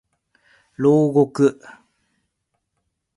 [0.75, 1.59] 牢獄